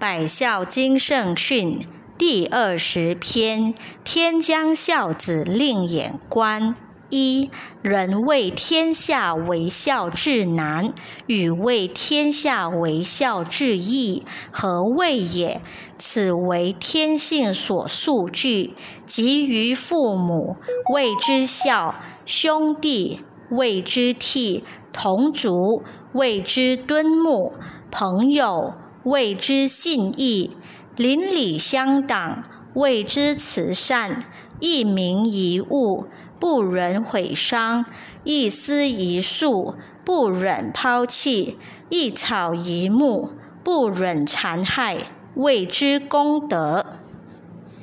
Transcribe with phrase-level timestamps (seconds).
[0.00, 1.86] 百孝经圣训
[2.16, 6.74] 第二十篇：天将孝子令眼观。
[7.10, 7.50] 一
[7.82, 10.94] 人为天下为孝至难，
[11.26, 15.60] 与为天下为孝至易，何谓也？
[15.98, 18.72] 此为天性所素具。
[19.04, 20.56] 及于父母，
[20.94, 23.20] 谓之孝；兄弟，
[23.50, 24.62] 谓之悌；
[24.94, 25.82] 同族，
[26.14, 27.52] 谓之敦睦；
[27.90, 28.72] 朋友，
[29.04, 30.50] 谓之信义；
[30.96, 34.24] 邻里乡党，谓之慈善；
[34.58, 36.06] 一民一物。
[36.38, 37.84] 不忍毁伤，
[38.24, 39.74] 一丝一树
[40.06, 41.58] 不忍抛弃，
[41.90, 43.32] 一草一木
[43.62, 44.96] 不忍残害，
[45.34, 46.86] 谓之功德。